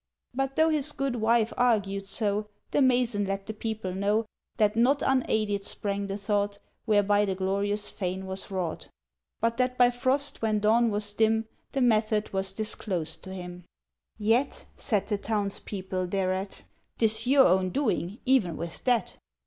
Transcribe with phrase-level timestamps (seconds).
[0.33, 4.25] —But, though his good wife argued so, The mason let the people know
[4.57, 8.87] That not unaided sprang the thought Whereby the glorious fane was wrought,
[9.41, 13.63] But that by frost when dawn was dim The method was disclosed to him.
[14.17, 16.63] "Yet," said the townspeople thereat,
[16.97, 19.17] "'Tis your own doing, even with that!"